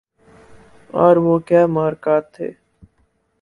[0.93, 2.47] اور وہ کیا محرکات تھے